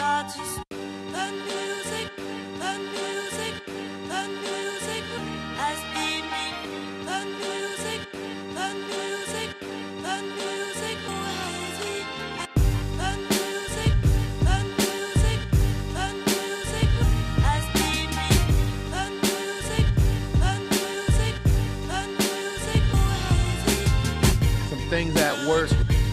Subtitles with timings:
[0.00, 0.59] start to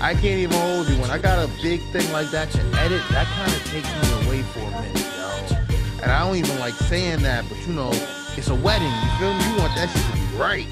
[0.07, 0.95] I can't even hold you.
[1.01, 4.25] When I got a big thing like that to edit, that kind of takes me
[4.25, 5.57] away for a minute, yo.
[6.01, 7.89] And I don't even like saying that, but you know,
[8.37, 8.87] it's a wedding.
[8.87, 9.43] You feel me?
[9.51, 10.65] You want that shit to be right.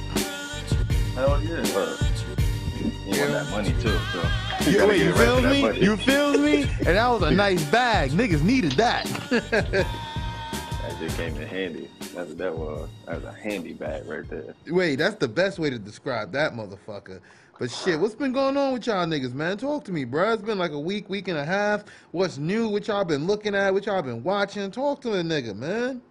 [1.16, 1.50] Hell yeah.
[1.66, 3.20] You Yeah.
[3.20, 4.24] want that money too, so.
[4.72, 5.82] You, gotta wait, get you right feel me?
[5.82, 6.64] You feel me?
[6.88, 8.12] And that was a nice bag.
[8.12, 9.06] Niggas needed that.
[10.86, 11.90] That just came in handy.
[12.16, 12.90] That's what that was.
[13.06, 14.56] That was a handy bag right there.
[14.68, 17.20] Wait, that's the best way to describe that motherfucker.
[17.60, 19.58] But shit, what's been going on with y'all niggas, man?
[19.58, 20.34] Talk to me, bruh.
[20.34, 21.84] It's been like a week, week and a half.
[22.12, 22.70] What's new?
[22.70, 23.74] What y'all been looking at?
[23.74, 24.72] What y'all been watching?
[24.72, 26.02] Talk to the nigga, man.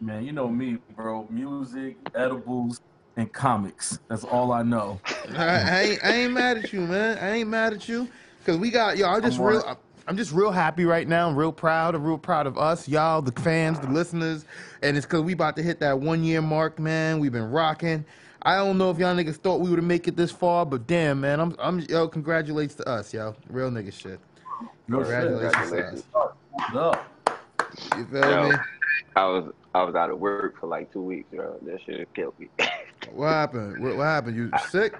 [0.00, 1.26] Man, you know me, bro.
[1.30, 2.80] Music, edibles,
[3.16, 3.98] and comics.
[4.08, 5.00] That's all I know.
[5.34, 7.18] I, I, ain't, I ain't mad at you, man.
[7.18, 8.08] I ain't mad at you.
[8.44, 9.06] Cause we got yo.
[9.08, 9.78] I'm just I'm real.
[10.08, 10.12] Right.
[10.12, 11.28] I'm just real happy right now.
[11.28, 11.94] I'm real proud.
[11.94, 14.44] I'm real proud of us, y'all, the fans, the listeners,
[14.82, 17.18] and it's cause we about to hit that one year mark, man.
[17.18, 18.04] We've been rocking.
[18.42, 21.20] I don't know if y'all niggas thought we would make it this far, but damn,
[21.20, 24.20] man, I'm, I'm, yo, congratulations to us, yo, real nigga shit.
[24.86, 25.10] No shit.
[25.10, 26.32] Congratulations to us.
[26.52, 27.12] Hold up.
[27.96, 28.56] You feel Yo, me?
[29.16, 31.58] I was I was out of work for like two weeks, bro.
[31.62, 32.48] That shit killed me.
[33.12, 33.82] What happened?
[33.82, 34.36] What, what happened?
[34.36, 34.94] You sick?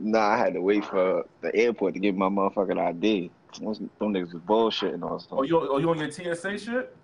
[0.00, 3.30] nah, I had to wait for the airport to give my motherfucking ID.
[3.58, 5.44] Those- Them niggas was bullshitting on Oh, something.
[5.48, 6.96] you, oh, you on your TSA shit?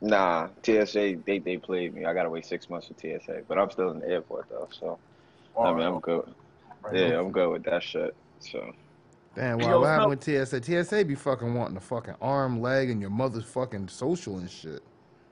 [0.00, 2.04] Nah, TSA they they played me.
[2.04, 4.68] I gotta wait six months for TSA, but I'm still in the airport though.
[4.72, 4.98] So
[5.58, 6.34] I mean, I'm good.
[6.82, 6.94] Right.
[6.96, 8.14] Yeah, I'm good with that shit.
[8.40, 8.72] So
[9.36, 10.84] Damn, Yo, wow, what happened with TSA?
[10.84, 14.82] TSA be fucking wanting the fucking arm, leg, and your mother's fucking social and shit.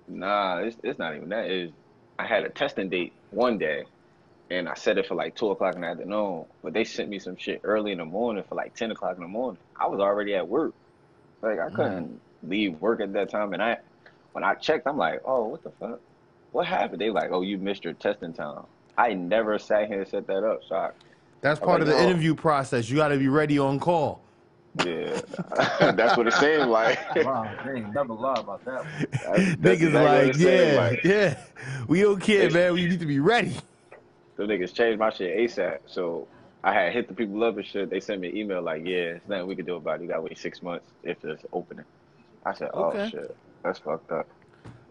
[0.09, 1.51] nah, it's it's not even that.
[1.51, 1.73] Is
[2.19, 3.85] I had a testing date one day,
[4.51, 6.45] and I said it for like two o'clock in the afternoon.
[6.63, 9.23] But they sent me some shit early in the morning for like ten o'clock in
[9.23, 9.61] the morning.
[9.79, 10.75] I was already at work.
[11.43, 12.51] Like I couldn't mm.
[12.51, 13.79] leave work at that time, and I
[14.33, 16.01] when I checked, I'm like, oh, what the fuck?
[16.53, 17.01] What happened?
[17.01, 18.65] They like, oh, you missed your testing time.
[18.99, 20.91] I never sat here and set that up, so I,
[21.41, 22.09] That's I'm part like, of the no.
[22.09, 22.91] interview process.
[22.91, 24.21] You got to be ready on call.
[24.85, 25.21] yeah,
[25.93, 26.99] that's what it seemed like.
[27.17, 28.87] Wow, they ain't never lie about that one.
[29.11, 31.05] That's- that's Niggas exactly like, yeah, like.
[31.05, 31.39] yeah.
[31.89, 32.75] We don't care, man.
[32.75, 33.55] We need to be ready.
[34.41, 35.81] The niggas changed my shit ASAP.
[35.85, 36.27] So
[36.65, 37.91] I had hit the people up and shit.
[37.91, 40.05] They sent me an email like, yeah, it's nothing we can do about it.
[40.05, 41.85] You gotta wait six months if it's opening.
[42.47, 43.11] I said, oh Okay.
[43.11, 44.31] shit, that's fucked up.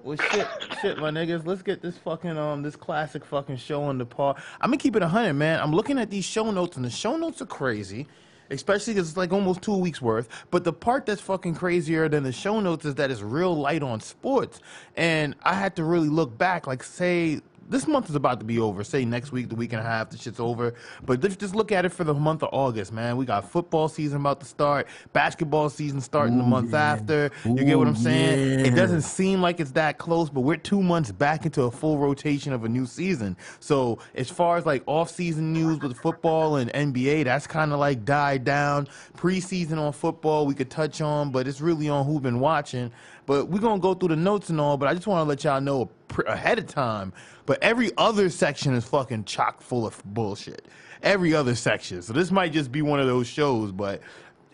[0.03, 0.47] Well, shit,
[0.83, 1.47] shit, my niggas.
[1.47, 4.35] Let's get this fucking um this classic fucking show on the par.
[4.61, 5.59] I'm gonna keep it hundred, man.
[5.59, 8.07] I'm looking at these show notes, and the show notes are crazy,
[8.51, 10.29] especially because it's like almost two weeks worth.
[10.51, 13.81] But the part that's fucking crazier than the show notes is that it's real light
[13.81, 14.61] on sports,
[14.95, 17.41] and I had to really look back, like say.
[17.69, 18.84] This month is about to be over.
[18.84, 20.74] Say next week, the week and a half, the shit's over.
[21.06, 23.16] But let's just look at it for the month of August, man.
[23.16, 26.94] We got football season about to start, basketball season starting the month yeah.
[26.94, 27.31] after.
[27.46, 28.66] You get what I'm Ooh, saying?
[28.66, 32.00] It doesn't seem like it's that close, but we're two months back into a full
[32.00, 33.38] rotation of a new season.
[33.59, 38.03] So as far as like off-season news with football and NBA, that's kind of like
[38.03, 38.88] died down.
[39.16, 42.91] Preseason on football we could touch on, but it's really on who been watching.
[43.29, 44.75] But we're gonna go through the notes and all.
[44.75, 45.91] But I just want to let y'all know
[46.25, 47.13] ahead of time.
[47.45, 50.67] But every other section is fucking chock full of bullshit.
[51.03, 52.01] Every other section.
[52.01, 53.72] So this might just be one of those shows.
[53.72, 54.01] But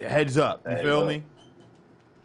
[0.01, 1.23] heads up, you Hey, feel me?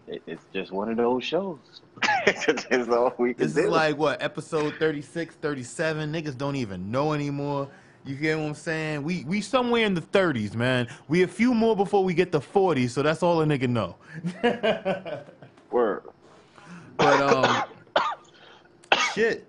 [0.09, 1.61] It's just one of those shows.
[2.27, 3.61] it's all we can This do.
[3.67, 6.13] is like what episode 36, 37.
[6.13, 7.69] Niggas don't even know anymore.
[8.05, 9.05] You get what I'm saying?
[9.05, 10.89] We we somewhere in the 30s, man.
[11.07, 13.95] We a few more before we get to 40, so that's all a nigga know.
[15.71, 16.03] word.
[17.01, 19.47] But um, shit.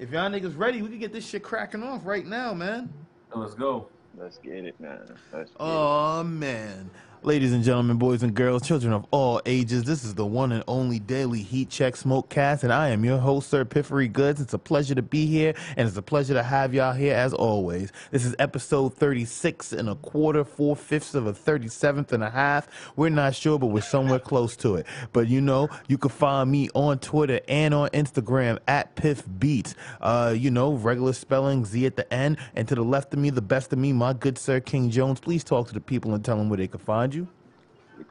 [0.00, 2.92] If y'all niggas ready, we can get this shit cracking off right now, man.
[3.34, 3.88] Let's go.
[4.16, 5.00] Let's get it, man.
[5.32, 6.90] Let's get Oh man.
[7.24, 10.62] Ladies and gentlemen, boys and girls, children of all ages, this is the one and
[10.68, 14.40] only Daily Heat Check Smokecast, and I am your host, Sir Piffery Goods.
[14.40, 17.34] It's a pleasure to be here, and it's a pleasure to have y'all here as
[17.34, 17.90] always.
[18.12, 22.68] This is episode 36 and a quarter, four fifths of a 37th and a half.
[22.94, 24.86] We're not sure, but we're somewhere close to it.
[25.12, 29.74] But you know, you can find me on Twitter and on Instagram at Piff Beats.
[30.00, 33.30] Uh, you know, regular spelling, Z at the end, and to the left of me,
[33.30, 35.18] the best of me, my good sir King Jones.
[35.18, 37.17] Please talk to the people and tell them where they can find you.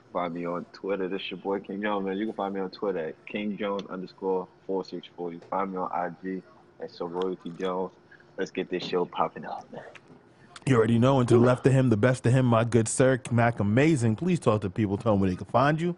[0.07, 1.09] You can find me on Twitter.
[1.09, 2.17] This is your boy King Jones, man.
[2.17, 5.33] You can find me on Twitter at King Jones underscore four six four.
[5.33, 6.41] You can find me on IG
[6.81, 7.91] at So Royalty Jones.
[8.37, 9.83] Let's get this show popping off, man.
[10.65, 12.87] You already know, and to the left of him, the best of him, my good
[12.87, 14.15] sir, Mac Amazing.
[14.15, 15.95] Please talk to people, tell them where they can find you.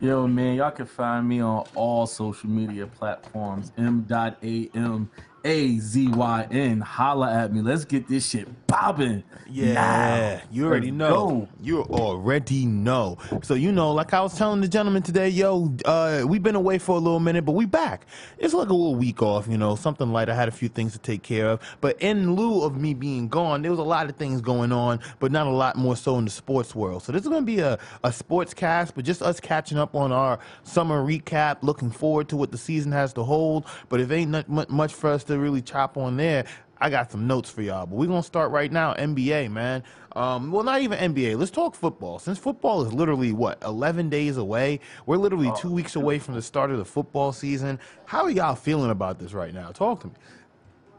[0.00, 3.72] Yo, man, y'all can find me on all social media platforms.
[3.78, 5.10] M.A.M.
[5.44, 6.80] A Z Y N.
[6.80, 7.62] Holla at me.
[7.62, 8.48] Let's get this shit
[8.80, 9.22] popping.
[9.48, 10.42] Yeah, now.
[10.50, 11.10] you already know.
[11.10, 11.48] go.
[11.60, 13.18] You already know.
[13.42, 16.78] So you know, like I was telling the gentleman today, yo, uh, we've been away
[16.78, 18.06] for a little minute, but we back.
[18.38, 20.28] It's like a little week off, you know, something light.
[20.28, 23.28] I had a few things to take care of, but in lieu of me being
[23.28, 26.16] gone, there was a lot of things going on, but not a lot more so
[26.18, 27.02] in the sports world.
[27.02, 30.12] So this is gonna be a a sports cast, but just us catching up on
[30.12, 33.66] our summer recap, looking forward to what the season has to hold.
[33.88, 36.46] But if ain't not much for us to really chop on there.
[36.80, 38.94] I got some notes for y'all, but we're gonna start right now.
[38.94, 39.82] NBA, man.
[40.16, 41.36] Um, well, not even NBA.
[41.38, 42.18] Let's talk football.
[42.18, 46.42] Since football is literally what 11 days away, we're literally two weeks away from the
[46.42, 47.78] start of the football season.
[48.06, 49.70] How are y'all feeling about this right now?
[49.70, 50.14] Talk to me.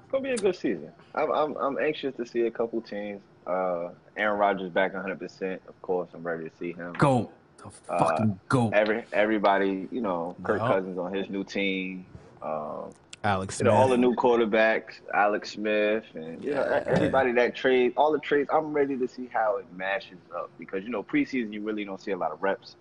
[0.04, 0.92] It's gonna be a good season.
[1.16, 3.22] I'm I'm, I'm anxious to see a couple teams.
[3.48, 5.20] Uh, Aaron Rodgers back 100.
[5.20, 6.94] percent Of course, I'm ready to see him.
[6.94, 7.32] Go.
[7.58, 8.70] The Uh, fucking go.
[8.70, 10.68] Every everybody, you know, Kirk Yeah.
[10.68, 12.06] Cousins on his new team.
[12.42, 12.92] Um,
[13.24, 13.74] Alex you Smith.
[13.74, 16.84] know, all the new quarterbacks, Alex Smith, and you know, Yeah.
[16.88, 18.50] everybody that trade, all the trades.
[18.52, 22.02] I'm ready to see how it mashes up because you know, preseason you really don't
[22.02, 22.76] see a lot of reps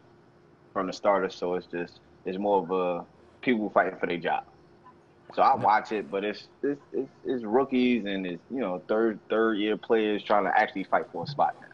[0.72, 3.04] from the starters, so it's just it's more of a
[3.42, 4.44] people fighting for their job.
[5.34, 9.18] So I watch it, but it's it's it's, it's rookies and it's you know third
[9.28, 11.66] third year players trying to actually fight for a spot now.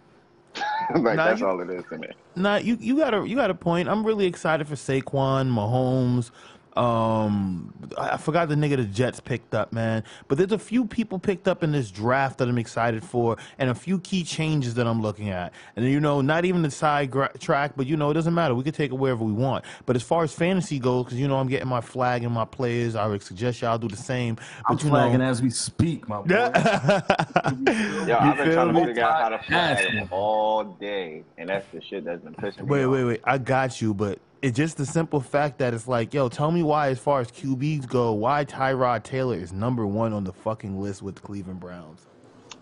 [1.03, 2.09] like Now that's you- all it is to me.
[2.35, 3.89] Nah, you you got a you got a point.
[3.89, 6.31] I'm really excited for Saquon, Mahomes.
[6.77, 10.03] Um, I I forgot the nigga the Jets picked up, man.
[10.29, 13.71] But there's a few people picked up in this draft that I'm excited for, and
[13.71, 15.53] a few key changes that I'm looking at.
[15.77, 18.55] And you know, not even the side gra- track, but you know, it doesn't matter.
[18.55, 19.65] We can take it wherever we want.
[19.87, 22.45] But as far as fantasy goes, because you know, I'm getting my flag and my
[22.45, 22.95] players.
[22.97, 24.37] I would suggest y'all do the same.
[24.67, 26.27] I'm But you flagging know, as we speak, my boy.
[26.29, 28.85] Yo, I've been trying to me?
[28.87, 32.65] figure out how to flag all day, and that's the shit that's been pissing me
[32.67, 32.91] Wait, off.
[32.93, 33.21] wait, wait.
[33.25, 36.63] I got you, but it's just the simple fact that it's like, yo, tell me
[36.63, 40.81] why, as far as QBs go, why Tyrod Taylor is number one on the fucking
[40.81, 42.07] list with the Cleveland Browns.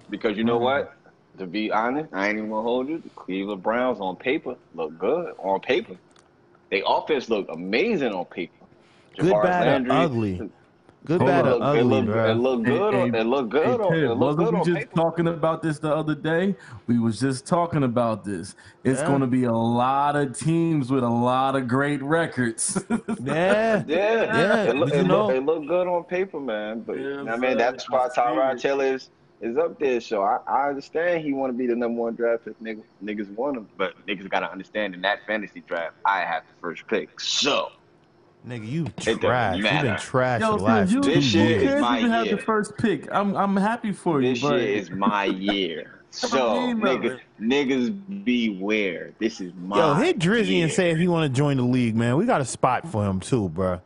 [0.09, 0.65] Because you know mm-hmm.
[0.65, 0.97] what?
[1.37, 3.01] To be honest, I ain't even gonna hold you.
[3.01, 5.97] The Cleveland Browns on paper look good on paper.
[6.71, 8.65] They offense look amazing on paper.
[9.19, 10.51] Good, Jarvis bad, or Landry, ugly.
[11.07, 11.47] Good, Hold bad, up.
[11.47, 12.31] or It look, it ugly, look, bro.
[12.31, 12.95] it look good.
[12.95, 13.81] on, Hey, it look Hey, good.
[13.83, 14.95] on, Piv, it look good we just paper.
[14.95, 16.57] talking about this the other day?
[16.87, 18.55] We was just talking about this.
[18.85, 19.07] It's Yeah.
[19.09, 22.83] going to be a lot of teams with a lot of great records.
[23.23, 23.85] Yeah.
[23.87, 26.81] Yeah, Yeah, It, look, but you know- look, it look good on paper, man.
[26.81, 28.61] But Yeah, I mean, that's why I see Tyrod.
[28.61, 29.11] Taylor is,
[29.43, 30.01] is up there.
[30.01, 32.59] So I, I understand he want to be the number one draft pick.
[32.61, 36.55] Niggas, niggas want him, but niggas gotta understand in that fantasy draft, I have the
[36.63, 37.21] first pick.
[37.21, 37.69] So
[38.47, 39.57] Nigga, you trash.
[39.57, 41.81] You've been trash Yo, the last you, two This shit who is years.
[41.81, 42.37] my if you have year.
[42.37, 43.09] the first pick?
[43.11, 44.49] I'm I'm happy for this you.
[44.49, 45.91] But shit is my year.
[46.15, 49.11] So mean, niggas, niggas beware.
[49.19, 50.63] This is my Yo, hit Drizzy year.
[50.63, 52.17] and say if you want to join the league, man.
[52.17, 53.81] We got a spot for him too, bro.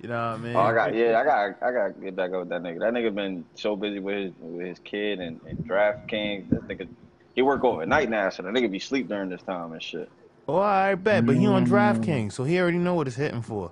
[0.00, 0.56] You know what I mean?
[0.56, 2.78] Oh, I got yeah, I got I got to get back up with that nigga.
[2.78, 6.48] That nigga been so busy with his with his kid and, and DraftKings.
[6.48, 6.88] This nigga
[7.34, 10.08] he work overnight now, so the nigga be sleep during this time and shit.
[10.48, 12.32] Oh, I bet, but he on DraftKings, mm.
[12.32, 13.70] so he already know what it's hitting for.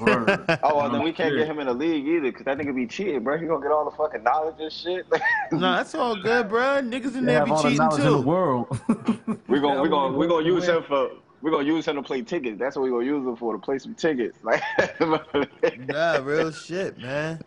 [0.00, 0.44] Word.
[0.62, 2.86] Oh well, then we can't get him in the league either, cause that nigga be
[2.86, 3.38] cheating, bro.
[3.38, 5.06] He gonna get all the fucking knowledge and shit.
[5.52, 6.80] no, that's all good, bro.
[6.82, 8.22] Niggas in They there be all the cheating knowledge in the too.
[8.22, 8.80] world.
[9.48, 11.10] we gonna we gonna we gonna use him for
[11.42, 12.58] we're gonna use him to play tickets.
[12.58, 14.38] That's what we gonna use him for to play some tickets.
[14.42, 14.62] Like
[15.78, 17.40] Nah, real shit, man.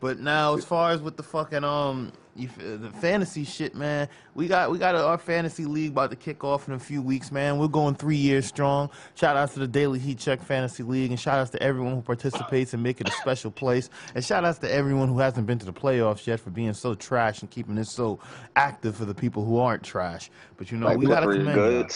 [0.00, 4.48] But now, as far as with the fucking um, you, the fantasy shit, man, we
[4.48, 7.58] got we got our fantasy league about to kick off in a few weeks, man.
[7.58, 8.90] We're going three years strong.
[9.14, 12.02] Shout out to the Daily Heat Check Fantasy League, and shout out to everyone who
[12.02, 13.88] participates and make it a special place.
[14.14, 16.94] And shout out to everyone who hasn't been to the playoffs yet for being so
[16.94, 18.18] trash and keeping it so
[18.56, 20.30] active for the people who aren't trash.
[20.56, 21.82] But you know, like we gotta pretty commend y'all.
[21.82, 21.94] good.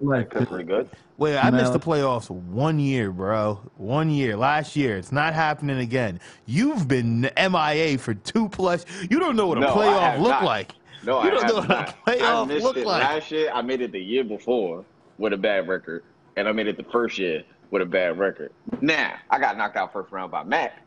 [0.00, 0.88] Like pretty good.
[1.18, 3.60] Wait, I missed the playoffs one year, bro.
[3.76, 4.36] One year.
[4.36, 4.96] Last year.
[4.96, 6.18] It's not happening again.
[6.46, 8.86] You've been MIA for two plus.
[9.10, 10.44] You don't know what a No, playoff look not.
[10.44, 10.72] like.
[11.04, 11.92] No, You I don't have know what a
[12.22, 13.02] playoff I missed look it like.
[13.02, 13.50] last year.
[13.52, 14.84] I made it the year before
[15.18, 16.04] with a bad record,
[16.36, 18.52] and I made it the first year with a bad record.
[18.80, 20.82] Now I got knocked out first round by Mac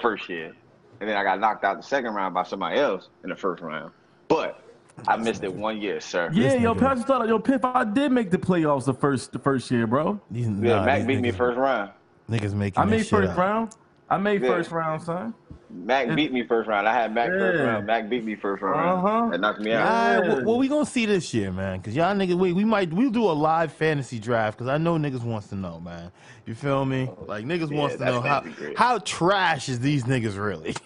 [0.00, 0.54] first year,
[1.00, 3.62] and then I got knocked out the second round by somebody else in the first
[3.62, 3.92] round.
[4.28, 4.60] But
[5.08, 6.30] I missed it one year, sir.
[6.32, 6.74] Yeah, This yo.
[6.74, 10.20] Patrick thought, yo, Piff, I did make the playoffs the first the first year, bro.
[10.30, 11.90] These, Yeah, nah, Mac these beat me first round.
[12.30, 13.38] Niggas making I made shit first up.
[13.38, 13.72] round.
[14.08, 14.48] I made Yeah.
[14.48, 15.34] first round, son.
[15.70, 16.88] Mac beat me first round.
[16.88, 17.86] I had Mac first round.
[17.86, 19.04] Mac beat me first round.
[19.06, 19.28] Uh-huh.
[19.30, 19.86] That knocked me out.
[19.86, 20.34] All right, Yeah.
[20.36, 21.80] well, well, we gonna see this year, man.
[21.82, 24.58] Cause y'all niggas, we, we might we'll do a live fantasy draft.
[24.58, 26.12] Cause I know niggas wants to know, man.
[26.46, 27.10] You feel me?
[27.26, 28.78] Like niggas Yeah, wants to know how gonna be great.
[28.78, 30.74] how trash is these niggas really?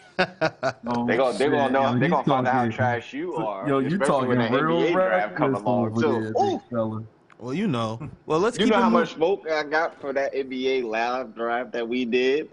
[0.87, 2.73] Oh, They gonna they shit, gonna know yo, they you gonna find out how talking-
[2.77, 3.67] trash you are.
[3.69, 6.33] Yo, you talking when real NBA draft reckless come along too.
[6.35, 6.63] there, Ooh.
[6.71, 7.03] fella.
[7.39, 7.99] Well, you know.
[8.27, 11.35] Well, let's You keep know how mo- much smoke I got for that NBA live
[11.35, 12.51] draft that we did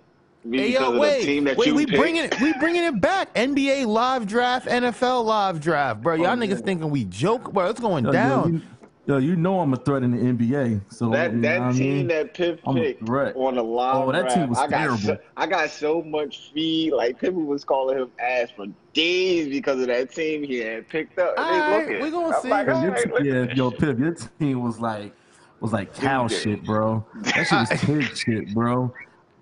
[0.52, 1.98] Hey because yo, of the wait, team that wait, you we picked.
[1.98, 3.34] bringing it, we bringing it back.
[3.36, 6.16] NBA live draft, NFL live draft, bro.
[6.16, 6.56] Y'all Oh, niggas yeah.
[6.58, 7.70] thinking we joke, bro?
[7.70, 8.54] It's going Yo, down.
[8.54, 8.62] Yo, you,
[9.06, 10.82] yo, you know I'm a threat in the NBA.
[10.94, 12.08] So That you know that what I team mean?
[12.08, 13.04] that Piff picked
[13.36, 15.24] on the live Oh, that draft, team was I got so, terrible.
[15.38, 16.94] I got so much feed.
[16.94, 21.20] Like people was calling him ass for days because of that team he had picked
[21.20, 21.36] up.
[21.38, 22.02] And Alright, looking.
[22.04, 22.50] we gonna I'm see.
[22.50, 23.80] Like, Yo, your right, te- yeah, yo, shit.
[23.80, 25.14] Pip, your team was like
[25.60, 27.06] was like cow shit, bro.
[27.24, 28.94] That shit was pig shit, bro.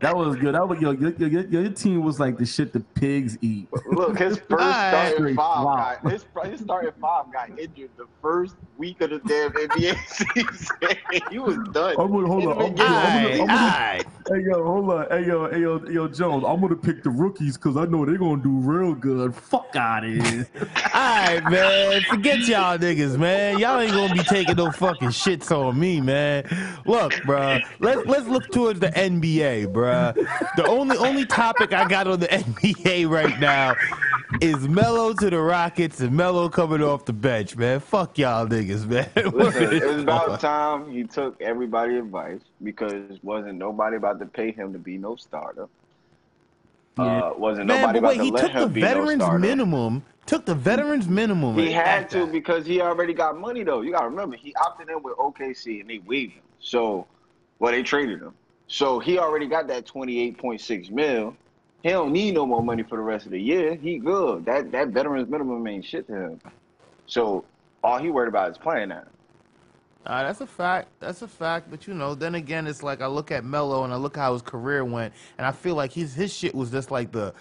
[0.01, 0.55] That was good.
[0.55, 3.67] That was yo, your, your, your, your team was like the shit the pigs eat.
[3.87, 5.13] Look, his first Alright.
[5.15, 6.03] starting five flop.
[6.03, 10.97] got his, his starting five got injured the first week of the damn NBA season.
[11.31, 11.95] he was done.
[11.97, 12.57] I'm gonna hold In on.
[12.57, 14.03] the I'm gonna, I'm gonna, I'm gonna,
[14.37, 15.07] hey yo, hold on.
[15.09, 16.43] Hey yo, hey yo, yo, Jones.
[16.45, 19.33] I'm gonna pick the rookies because I know they're gonna do real good.
[19.33, 20.47] Fuck out of here.
[20.93, 22.01] Alright, man.
[22.09, 23.59] Forget y'all niggas, man.
[23.59, 26.43] Y'all ain't gonna be taking no fucking shits on me, man.
[26.85, 27.61] Look, bruh.
[27.79, 30.55] Let's let's look towards the NBA, bruh.
[30.55, 33.75] The only only topic I got on the NBA right now
[34.41, 37.79] is Melo to the Rockets and Melo coming off the bench, man.
[37.79, 39.09] Fuck y'all niggas, man.
[39.33, 44.51] Listen, it was about time he took everybody's advice because wasn't nobody about to pay
[44.51, 45.67] him to be no starter.
[46.97, 47.03] Yeah.
[47.05, 48.87] Uh, wasn't Man, nobody but wait, about to he let took him the be no
[48.87, 49.39] veterans starter.
[49.39, 50.03] minimum.
[50.25, 51.55] Took the veterans minimum.
[51.57, 52.31] He had to that.
[52.31, 53.81] because he already got money though.
[53.81, 56.41] You gotta remember he opted in with OKC and they waived him.
[56.59, 57.05] So,
[57.59, 58.33] well, they traded him.
[58.67, 61.35] So he already got that twenty eight point six mil.
[61.83, 63.75] He don't need no more money for the rest of the year.
[63.75, 64.45] He good.
[64.45, 66.41] That that veterans minimum ain't shit to him.
[67.05, 67.45] So
[67.83, 69.03] all he worried about is playing now.
[70.05, 70.89] Uh, that's a fact.
[70.99, 71.69] That's a fact.
[71.69, 74.33] But you know, then again, it's like I look at Melo and I look how
[74.33, 77.33] his career went, and I feel like his his shit was just like the.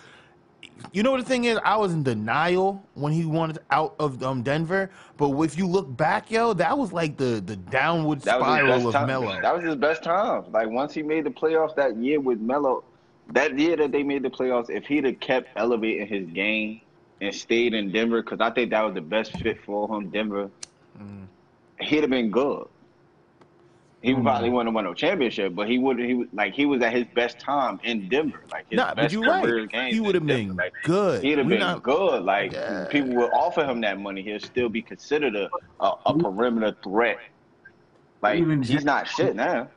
[0.93, 1.59] You know what the thing is?
[1.65, 5.95] I was in denial when he wanted out of um, Denver, but if you look
[5.97, 9.07] back, yo, that was like the the downward That spiral of time.
[9.09, 9.41] Melo.
[9.41, 10.45] That was his best time.
[10.53, 12.85] Like once he made the playoffs that year with Melo,
[13.33, 16.81] that year that they made the playoffs, if he'd have kept elevating his game
[17.21, 20.51] and stayed in Denver, because I think that was the best fit for him, Denver,
[21.01, 21.27] Mm.
[21.81, 22.69] he'd have been good.
[24.05, 24.23] He Mm.
[24.23, 25.99] probably wouldn't have won no championship, but he would.
[25.99, 28.43] He was like he was at his best time in Denver.
[28.53, 29.93] Like his Nah, best career right.
[29.95, 31.23] He would have been Like, good.
[31.25, 32.23] He'd have been not- good.
[32.23, 32.85] Like Yeah.
[32.91, 35.49] people would offer him that money, he'll still be considered a,
[35.81, 37.17] a, a perimeter threat.
[38.21, 39.69] Like Even he's not shit now.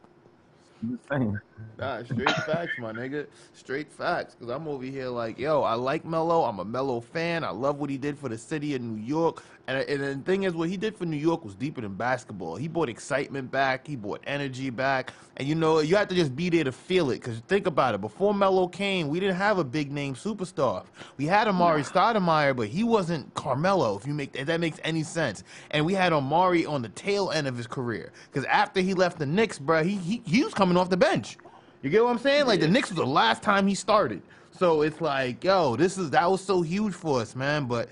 [0.83, 1.39] I'm just saying.
[1.77, 3.27] Nah, straight facts, my nigga.
[3.53, 4.35] Straight facts.
[4.39, 6.43] Cause I'm over here like, yo, I like Melo.
[6.43, 7.43] I'm a Melo fan.
[7.43, 9.43] I love what he did for the city of New York.
[9.67, 12.55] And, and the thing is, what he did for New York was deeper than basketball.
[12.55, 13.85] He brought excitement back.
[13.85, 15.13] He brought energy back.
[15.35, 17.21] And you know, you have to just be there to feel it.
[17.21, 18.01] Cause think about it.
[18.01, 20.83] Before Melo came, we didn't have a big name superstar.
[21.17, 23.95] We had Amar'e Stoudemire, but he wasn't Carmelo.
[23.97, 25.43] If you make if that makes any sense.
[25.69, 28.11] And we had Amar'e on the tail end of his career.
[28.33, 31.37] Cause after he left the Knicks, bruh, he he, he was coming off the bench.
[31.81, 32.45] You get what I'm saying?
[32.47, 34.21] Like the Knicks was the last time he started.
[34.51, 37.65] So it's like, yo, this is that was so huge for us, man.
[37.65, 37.89] But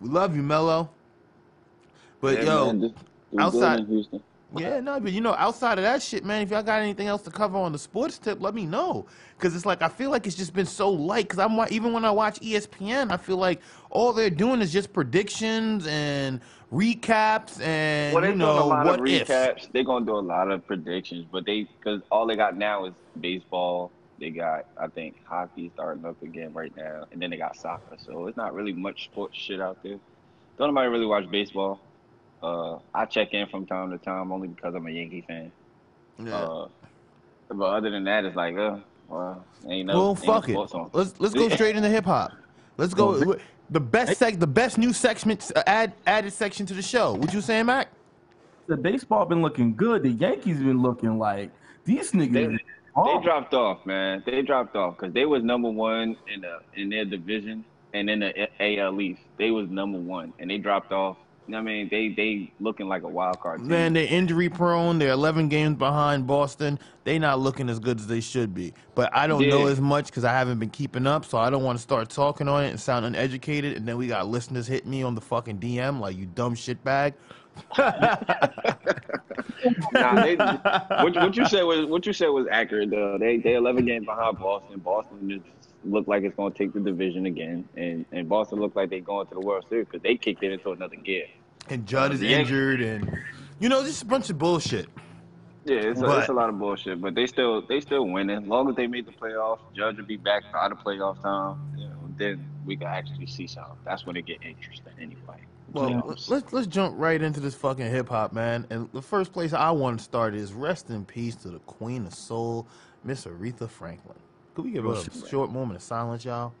[0.00, 0.90] we love you, Melo.
[2.20, 2.94] But Yeah, yo, man, just-
[3.30, 4.22] we outside- Houston.
[4.56, 7.22] yeah, no, but you know, outside of that shit, man, if y'all got anything else
[7.22, 9.06] to cover on the sports tip, let me know.
[9.38, 11.28] Cause it's like I feel like it's just been so light.
[11.28, 14.92] Cause I'm even when I watch ESPN, I feel like all they're doing is just
[14.92, 16.40] predictions and
[16.74, 19.28] recaps and Well, you know lot what of if.
[19.28, 19.70] recaps.
[19.72, 22.94] They're gonna do a lot of predictions, but they because all they got now is
[23.20, 23.90] baseball.
[24.18, 27.96] They got I think hockey starting up again right now, and then they got soccer.
[27.98, 29.98] So it's not really much sports shit out there.
[30.58, 31.80] Don't nobody really watch baseball.
[32.42, 35.50] Uh, I check in from time to time only because I'm a Yankee fan.
[36.18, 36.34] Yeah.
[36.36, 36.68] Uh,
[37.48, 38.78] but other than that, it's like, uh,
[39.08, 39.98] well, ain't no.
[39.98, 40.56] well, fuck it.
[40.92, 42.32] Let's let's go straight into hip hop.
[42.76, 43.36] Let's go.
[43.70, 47.14] The best sec, the best new section, uh, add added section to the show.
[47.14, 47.88] Would you say, Mac?
[48.66, 50.02] The baseball been looking good.
[50.02, 51.50] The Yankees been looking like
[51.84, 52.32] these niggas.
[52.32, 52.60] They- is
[52.96, 54.22] They dropped off, man.
[54.24, 58.20] They dropped off because they was number one in the in their division and in
[58.20, 59.22] the AL East.
[59.36, 61.16] They was number one, and they dropped off.
[61.46, 63.68] You know what I mean, they they looking like a wild card team.
[63.68, 64.98] Man, they're injury prone.
[64.98, 66.78] They're 11 games behind Boston.
[67.04, 68.72] They not looking as good as they should be.
[68.94, 71.62] But I don't know as much because I haven't been keeping up, so I don't
[71.62, 73.76] want to start talking on it and sound uneducated.
[73.76, 76.82] And then we got listeners hit me on the fucking DM like you dumb shit
[76.82, 77.12] bag.
[77.78, 78.16] nah,
[79.92, 82.90] they, what, what you said was what you said was accurate.
[82.90, 84.80] Though they they 11 games behind Boston.
[84.80, 85.44] Boston just
[85.84, 89.00] looked like it's going to take the division again, and and Boston look like they
[89.00, 91.26] going to the World Series because they kicked it into another gear.
[91.70, 92.38] And Judge is uh, Yeah.
[92.38, 93.18] injured, and
[93.60, 94.88] you know, just a bunch of bullshit.
[95.66, 98.36] Yeah, it's a, But- it's a lot of bullshit, but they still they still winning.
[98.42, 101.58] As long as they make the playoffs, Judge will be back out of playoff time.
[101.76, 103.76] You know, then we can actually see something.
[103.84, 105.40] That's when it get interesting anyway.
[105.72, 108.66] Well, let's let's jump right into this fucking hip hop, man.
[108.70, 112.06] And the first place I want to start is rest in peace to the Queen
[112.06, 112.66] of Soul,
[113.02, 114.18] Miss Aretha Franklin.
[114.54, 116.52] Could we give a short moment of silence, y'all?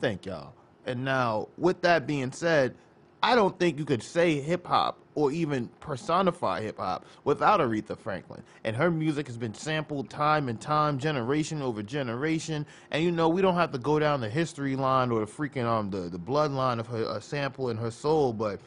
[0.00, 0.52] Thank y'all.
[0.84, 2.74] And now, with that being said,
[3.22, 7.98] I don't think you could say hip hop or even personify hip hop without Aretha
[7.98, 8.42] Franklin.
[8.62, 12.66] And her music has been sampled time and time, generation over generation.
[12.90, 15.64] And you know, we don't have to go down the history line or the freaking
[15.64, 18.60] um the, the bloodline of her uh, sample in her soul, but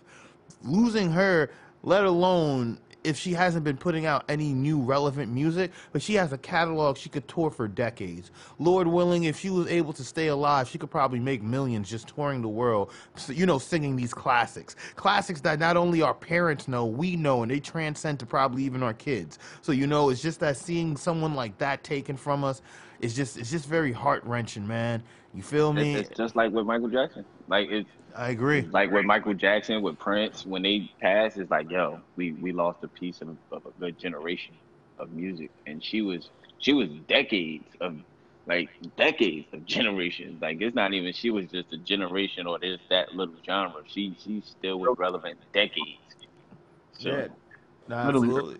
[0.63, 1.51] losing her,
[1.83, 6.33] let alone if she hasn't been putting out any new relevant music, but she has
[6.33, 8.31] a catalog she could tour for decades.
[8.57, 12.07] Lord willing, if she was able to stay alive, she could probably make millions just
[12.07, 12.91] touring the world,
[13.27, 14.75] you know, singing these classics.
[14.95, 18.83] Classics that not only our parents know, we know, and they transcend to probably even
[18.83, 19.39] our kids.
[19.61, 22.61] So, you know, it's just that seeing someone like that taken from us,
[23.01, 25.01] it's just it's just very heart wrenching, man.
[25.33, 25.95] You feel me?
[25.95, 27.23] It's, it's just like with Michael Jackson.
[27.47, 28.61] Like it's I agree.
[28.71, 32.83] like with Michael Jackson, with Prince, when they passed, it's like, yo, we we lost
[32.83, 34.55] a piece of, of a good generation
[34.97, 37.97] of music, and she was she was decades of
[38.45, 40.41] like decades of generations.
[40.41, 43.81] Like it's not even she was just a generation or this that little genre.
[43.87, 45.99] She she still was relevant decades.
[46.93, 47.27] So Yeah.
[47.87, 48.29] Nah, Literally.
[48.29, 48.59] absolutely.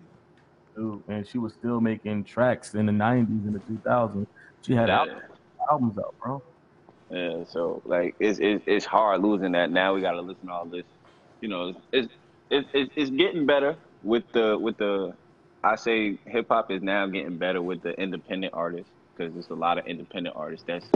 [1.07, 4.27] And she was still making tracks in the '90s and the 2000s.
[4.61, 4.99] She had yeah.
[4.99, 5.21] al-
[5.69, 6.41] albums out, bro.
[7.09, 9.71] Yeah, so like it's it's it's hard losing that.
[9.71, 10.85] Now we got to listen to all this.
[11.41, 12.13] You know, it's
[12.49, 15.13] it's it's, getting better with the with the.
[15.63, 19.55] I say hip hop is now getting better with the independent artists because there's a
[19.55, 20.91] lot of independent artists that's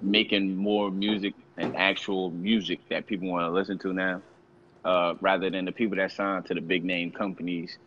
[0.00, 4.22] making more music and actual music that people want to listen to now,
[4.84, 7.78] uh, rather than the people that sign to the big name companies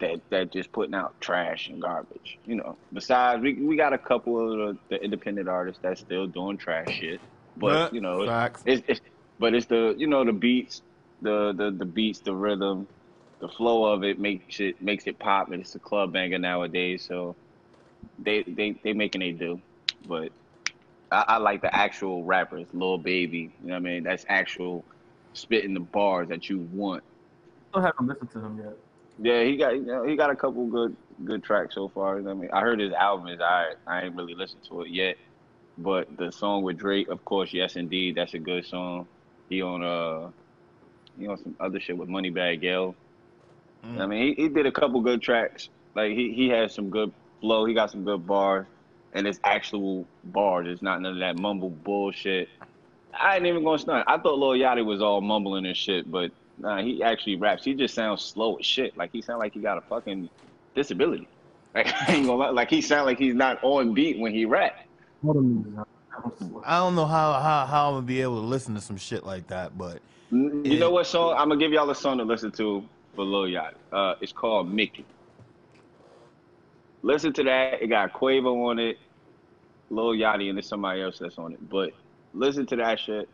[0.00, 2.38] that that just putting out trash and garbage.
[2.44, 2.78] You know.
[2.92, 6.90] Besides, we we got a couple of the, the independent artists that's still doing trash
[6.90, 7.20] shit,
[7.56, 8.62] but Yeah, you know, facts.
[8.66, 9.00] it's, it's
[9.38, 10.82] but it's the you know the beats,
[11.22, 12.88] the the the beats, the rhythm,
[13.40, 17.04] the flow of it makes it makes it pop, and it's a club banger nowadays.
[17.08, 17.36] So
[18.18, 19.60] they they they making they do,
[20.06, 20.32] but
[21.10, 23.54] I, I like the actual rappers, Lil Baby.
[23.60, 24.02] You know what I mean?
[24.04, 24.84] That's actual
[25.34, 27.04] spitting the bars that you want.
[27.70, 28.76] Still haven't listened to him yet.
[29.18, 32.18] Yeah, he got you know, he got a couple good good tracks so far.
[32.18, 35.16] I mean, I heard his album is I I ain't really listened to it yet,
[35.78, 39.06] but the song with Drake, of course, yes indeed, that's a good song.
[39.48, 40.30] He on uh
[41.18, 42.94] he on some other shit with Moneybagg Yo.
[43.84, 44.00] Mm.
[44.00, 45.68] I mean, he, he did a couple good tracks.
[45.94, 47.66] Like he he has some good flow.
[47.66, 48.66] He got some good bars,
[49.12, 50.66] and it's actual bars.
[50.68, 52.48] It's not none of that mumble bullshit.
[53.12, 54.04] I ain't even gonna stunt.
[54.08, 57.64] I thought Lil Yachty was all mumbling and shit, but nah, he actually raps.
[57.64, 58.96] He just sounds slow as shit.
[58.96, 60.28] Like he sound like he got a fucking
[60.74, 61.28] disability.
[61.74, 62.50] Like I ain't gonna lie.
[62.50, 64.74] Like he sound like he's not on beat when he rap.
[65.22, 65.72] What a music.
[65.76, 69.24] I'm- don't know how, how how I'm gonna be able to listen to some shit
[69.26, 70.78] like that, but You Yeah.
[70.78, 71.34] know what song?
[71.36, 73.72] I'm gonna give y'all a song to listen to for Lil Yachty.
[73.90, 75.04] Uh, it's called Mickey.
[77.02, 77.82] Listen to that.
[77.82, 78.96] It got Quavo on it,
[79.90, 81.68] Lil Yachty, and there's somebody else that's on it.
[81.68, 81.90] But
[82.32, 83.28] listen to that shit.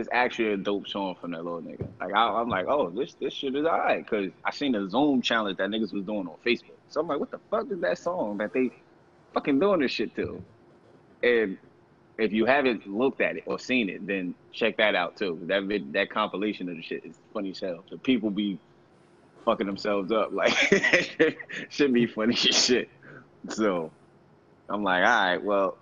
[0.00, 1.86] It's actually a dope song from that little nigga.
[2.00, 4.06] Like I, I'm like, oh, this this shit is alright.
[4.06, 6.78] Cause I seen the Zoom challenge that niggas was doing on Facebook.
[6.88, 8.70] So I'm like, what the fuck is that song that they
[9.34, 10.42] fucking doing this shit to?
[11.22, 11.58] And
[12.16, 15.38] if you haven't looked at it or seen it, then check that out too.
[15.42, 17.84] That vid, that compilation of the shit is funny as hell.
[17.90, 18.58] The people be
[19.44, 20.30] fucking themselves up.
[20.32, 20.54] Like
[21.68, 22.88] should be funny as shit.
[23.50, 23.90] So
[24.68, 25.76] I'm like, all right, well,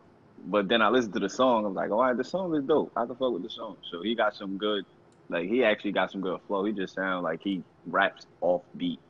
[0.47, 1.65] but then I listened to the song.
[1.67, 2.93] I'm like, all right, the song is dope.
[2.97, 3.77] I can fuck with the song.
[3.91, 4.85] So he got some good,
[5.29, 6.65] like he actually got some good flow.
[6.65, 9.01] He just sounds like he raps off beat.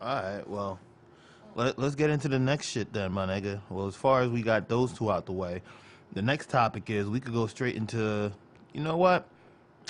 [0.00, 0.78] all right, well,
[1.54, 3.60] let, let's get into the next shit then, my nigga.
[3.68, 5.62] Well, as far as we got those two out the way,
[6.12, 8.32] the next topic is we could go straight into,
[8.72, 9.26] you know what?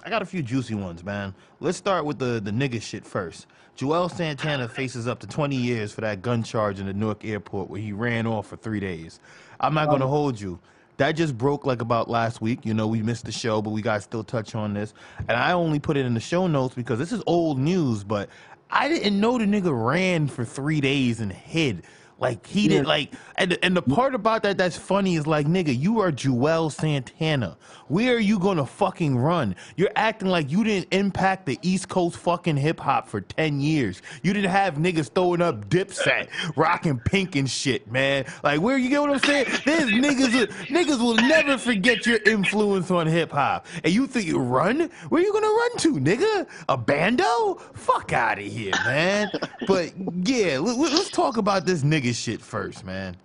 [0.04, 1.34] I got a few juicy ones, man.
[1.60, 3.46] Let's start with the the nigga shit first.
[3.76, 7.70] Juelz Santana faces up to 20 years for that gun charge in the Newark airport
[7.70, 9.20] where he ran off for three days.
[9.60, 10.58] I'm not gonna hold you.
[10.98, 12.64] That just broke like about last week.
[12.64, 14.94] You know, we missed the show, but we got to still touch on this.
[15.28, 18.28] And I only put it in the show notes because this is old news, but
[18.70, 21.84] I didn't know the nigga ran for three days and hid.
[22.20, 22.88] Like he did Yeah.
[22.88, 26.72] like and and the part about that that's funny is like nigga, you are Juelz
[26.72, 27.56] Santana.
[27.86, 29.54] Where are you gonna fucking run?
[29.76, 34.02] You're acting like you didn't impact the East Coast fucking hip hop for 10 years.
[34.22, 38.24] You didn't have niggas throwing up dipset, rocking pink and shit, man.
[38.42, 39.46] Like where you get what I'm saying?
[39.64, 43.66] There's niggas niggas will never forget your influence on hip hop.
[43.84, 44.90] And you think you run?
[45.08, 46.46] Where you gonna run to, nigga?
[46.68, 47.54] A bando?
[47.74, 49.30] Fuck out of here, man.
[49.66, 49.92] But
[50.24, 53.16] yeah, let- let's talk about this nigga shit first, man.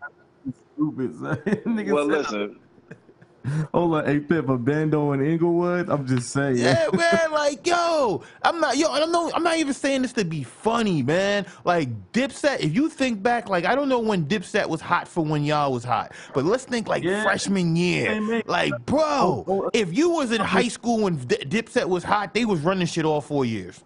[0.76, 1.16] Stupid.
[1.22, 1.38] son.
[1.66, 2.60] Nigga Well, listen,
[3.74, 5.90] Hold on, hey Pip, a bando in Inglewood.
[5.90, 6.58] I'm just saying.
[6.58, 7.32] Yeah, man.
[7.32, 9.32] Like, yo, I'm not, yo, I'm not, know.
[9.36, 11.46] I'm not even saying this to be funny, man.
[11.66, 12.62] Like, Dipset.
[12.62, 15.74] If you think back, like, I don't know when Dipset was hot for when y'all
[15.74, 17.22] was hot, but let's think like Yeah.
[17.22, 18.14] freshman year.
[18.14, 18.44] Hey, man.
[18.46, 22.34] Like, bro, Oh, oh, if you was in high school when D- Dipset was hot,
[22.34, 23.84] they was running shit all four years.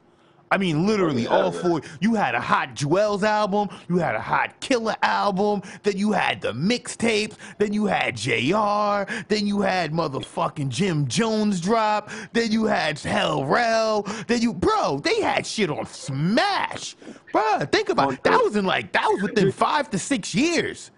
[0.50, 1.44] I mean, literally, Oh, yeah.
[1.44, 1.82] all four.
[2.00, 6.40] You had a hot Juelz album, you had a hot Killer album, then you had
[6.42, 12.66] the mixtapes, then you had JR, then you had motherfucking Jim Jones drop, then you
[12.66, 16.96] had Hell Rell, then you, bro, they had shit on Smash.
[17.34, 18.24] Bro, think about it.
[18.24, 20.92] That was in like, that was within five to six years.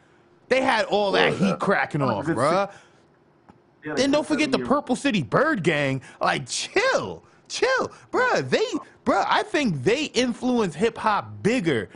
[0.50, 2.70] They had all that heat cracking off, bro.
[3.96, 4.60] Then don't forget the.
[4.60, 6.02] Purple City Byrd Gang.
[6.22, 8.50] Like, chill, chill, bruh.
[8.50, 8.66] They,
[9.06, 11.90] bruh, I think they influenced hip hop bigger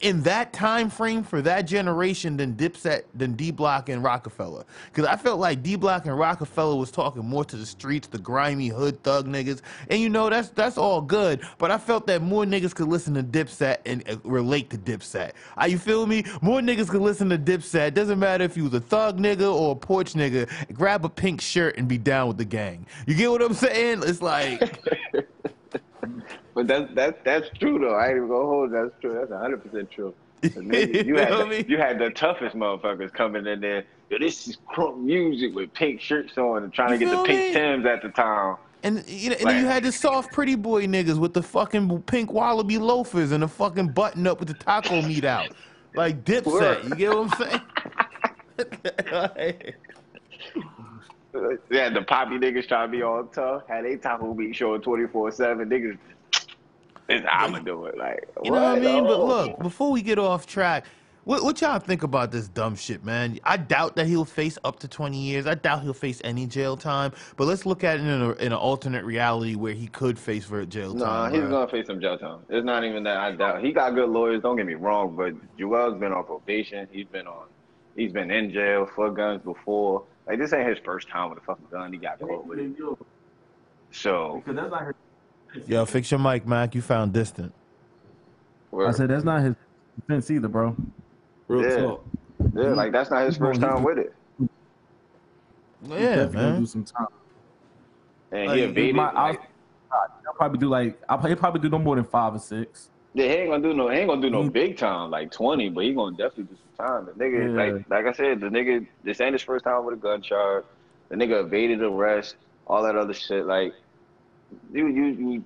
[0.00, 4.64] in that time frame for that generation than Dipset, than D Block and Rockefeller.
[4.86, 8.18] Because I felt like D Block and Rockefeller was talking more to the streets, the
[8.18, 11.42] grimy hood thug niggas, and you know that's that's all good.
[11.58, 15.32] But I felt that more niggas could listen to Dipset and uh, relate to Dipset.
[15.56, 16.24] Are you feel me?
[16.42, 17.94] More niggas could listen to Dipset.
[17.94, 20.48] Doesn't matter if you was a thug nigga or a porch nigga.
[20.72, 22.86] Grab a pink shirt and be down with the gang.
[23.06, 24.02] You get what I'm saying?
[24.04, 24.80] It's like.
[26.58, 27.94] But that's that's that's true though.
[27.94, 28.72] I ain't even gonna hold.
[28.72, 29.14] That's true.
[29.14, 30.12] That's hundred percent true.
[30.42, 31.64] nigga, You You had the, I mean?
[31.68, 33.84] you had the toughest motherfuckers coming in there.
[34.10, 37.22] Yo, this is crunk music with pink shirts on and trying You to get the
[37.22, 37.54] pink?
[37.54, 38.56] Tims at the time.
[38.82, 42.02] And you know, and then you had the soft pretty boy niggas with the fucking
[42.02, 45.54] pink wallaby loafers and the fucking button up with the taco meat out.
[45.94, 46.82] Like Dipset.
[46.82, 47.60] You get what I'm
[48.58, 49.72] saying?
[51.70, 53.62] Yeah, the poppy niggas trying to be all tough.
[53.68, 55.68] Had they taco meat showing twenty four seven.
[55.68, 55.96] Niggas,
[57.08, 57.96] it's I'ma do it.
[57.98, 59.04] Like You know what I mean?
[59.04, 59.26] But Oh.
[59.26, 60.84] look, before we get off track,
[61.24, 63.38] what, what y'all think about this dumb shit, man?
[63.44, 65.46] I doubt that he'll face up to 20 years.
[65.46, 67.12] I doubt he'll face any jail time.
[67.36, 70.44] But let's look at it in, a, in an alternate reality where he could face
[70.46, 71.32] for jail Nah, time.
[71.34, 71.50] he's bruh.
[71.50, 72.38] gonna face some jail time.
[72.48, 73.62] It's not even that I doubt.
[73.62, 74.40] He got good lawyers.
[74.40, 76.88] Don't get me wrong, but Juelz been on probation.
[76.90, 77.44] He's been on.
[77.94, 80.04] He's been in jail for guns before.
[80.26, 81.92] Like this ain't his first time with a fucking gun.
[81.92, 82.70] He got caught with it.
[82.78, 82.96] Yo,
[83.90, 84.94] So Because that's not his.
[85.66, 86.74] Yo, fix your mic, Mac.
[86.74, 87.52] You found distant.
[88.78, 89.54] I said that's not his
[89.98, 90.76] defense either, bro.
[91.48, 91.76] Real Yeah.
[91.78, 92.04] talk.
[92.54, 94.14] yeah, like that's not his first time with it.
[95.82, 96.60] Yeah, definitely man.
[96.60, 97.06] do some time.
[98.32, 98.94] And Like, he it evaded.
[98.96, 99.40] My- I'll- like,
[100.22, 102.90] He'll probably do like I'll he'll probably do no more than five or six.
[103.14, 103.88] yeah, he ain't gonna do no.
[103.88, 106.56] He ain't gonna do no He- big time like twenty, but he gonna definitely do
[106.76, 107.06] some time.
[107.06, 107.74] The nigga, Yeah.
[107.74, 108.86] like like I said, the nigga.
[109.02, 110.64] This ain't his first time with a gun charge.
[111.08, 113.46] The nigga evaded arrest, all that other shit.
[113.46, 113.72] Like
[114.72, 115.44] you, you, you,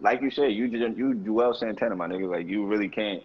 [0.00, 2.30] like you said, you did you Juelz Santana, my nigga.
[2.30, 3.22] Like you really can't.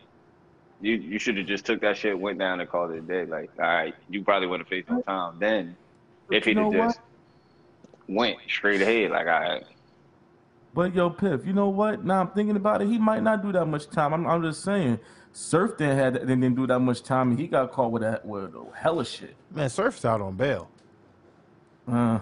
[0.82, 3.26] You you should have just took that shit, went down and called it a day.
[3.26, 5.76] Like all right, you probably would have faced no time then
[6.30, 6.88] if he'd have know what?
[6.88, 7.00] just
[8.08, 9.12] went straight ahead.
[9.12, 9.64] Like all right.
[10.74, 12.04] But yo, Piff, you know what?
[12.04, 12.90] Now I'm thinking about it.
[12.90, 14.14] He might not do that much time.
[14.14, 15.00] I'm, I'm just saying.
[15.32, 18.26] Surf didn't had didn't didn't do that much time, and he got caught with that
[18.26, 19.36] with hella shit.
[19.52, 20.70] Man, Surf's out on bail.
[21.88, 22.20] Uh,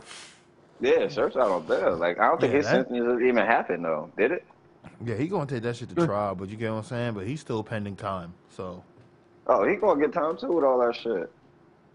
[0.80, 1.96] Yeah, Surf's out on bail.
[1.96, 4.10] Like I don't think Yeah, his that- sentence even happened though.
[4.18, 4.46] Did it?
[5.06, 7.14] Yeah, he gonna take that shit to trial, but you get what I'm saying?
[7.14, 8.34] But he's still pending time.
[8.50, 8.84] So
[9.48, 11.32] Oh, he gonna get time too with all that shit.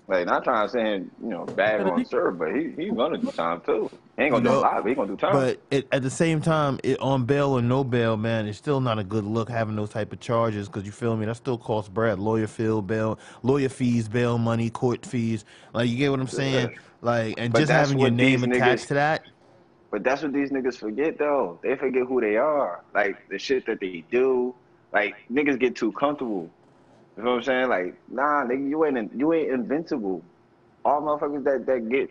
[0.07, 2.93] Like not trying to say him, you know, bad on he- Surf, but he he's
[2.93, 3.91] gonna do time too.
[4.17, 5.33] He ain't gonna You do know, a lot, but he gonna do time.
[5.33, 8.81] But it, at the same time, it, on bail or no bail, man, it's still
[8.81, 11.27] not a good look having those type of charges because you feel me.
[11.27, 15.45] That still costs Brad lawyer fee, bail, lawyer fees, bail money, court fees.
[15.75, 16.71] Like you get what I'm saying?
[16.71, 16.77] Yeah.
[17.01, 19.23] Like and But just having your name attached niggas- to that.
[19.91, 21.59] But that's what these niggas forget though.
[21.63, 22.83] They forget who they are.
[22.95, 24.55] Like the shit that they do.
[24.93, 26.51] Like niggas get too comfortable.
[27.17, 27.69] You know what I'm saying?
[27.69, 30.23] Like, nah, nigga, you ain't you ain't invincible.
[30.85, 32.11] All motherfuckers that, that get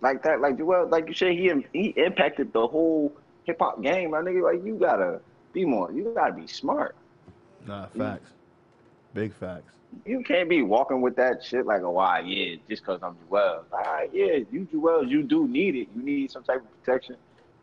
[0.00, 3.12] like that, like well, like you said, he he impacted the whole
[3.44, 4.42] hip hop game, my nigga.
[4.42, 5.20] Like you gotta
[5.52, 6.94] be more, you gotta be smart.
[7.66, 8.30] Nah, facts,
[9.16, 9.72] big facts.
[10.04, 13.64] You can't be walking with that shit like, oh, ah, yeah, just because I'm Juelz.
[13.72, 15.88] Ah, yeah, you Juelz, you do need it.
[15.96, 17.16] You need some type of protection,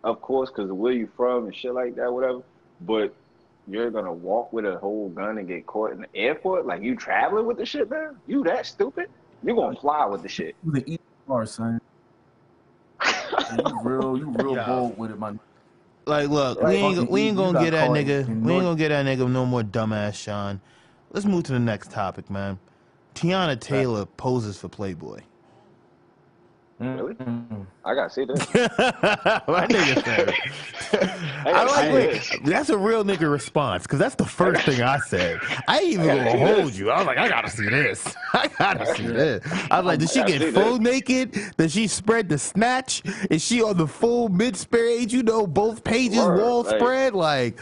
[0.04, 2.42] of course, because of where you from and shit like that, whatever.
[2.82, 3.16] But
[3.68, 6.66] you're gonna walk with a whole gun and get caught in the airport?
[6.66, 8.18] Like you traveling with the shit, man?
[8.26, 9.06] You that stupid?
[9.44, 10.56] You gonna fly with the shit?
[10.66, 11.80] you the eat bar, son.
[13.52, 14.66] You real, you real Yeah.
[14.66, 15.40] bold with it, man.
[16.08, 18.28] Like, look, Like, we ain't we ain't gonna get that nigga.
[18.28, 20.60] We ain't gonna get that nigga no more dumbass Sean.
[21.14, 22.60] Let's move to the next topic, man.
[23.16, 25.20] Teyana Taylor poses for Playboy.
[26.80, 27.16] Really?
[27.86, 28.40] I gotta see this.
[28.54, 30.34] My nigga said.
[31.46, 35.40] I like wait, that's a real nigga response because that's the first thing I said.
[35.68, 36.90] I ain't even gonna hold you.
[36.90, 38.14] I was like, I gotta see this.
[38.34, 39.46] I gotta see this.
[39.70, 40.94] I was like, did she get full this.
[40.94, 41.38] naked?
[41.58, 43.04] Does she spread the snatch?
[43.30, 45.14] Is she on the full mid page?
[45.14, 47.60] You know, both pages Word, wall like- spread like.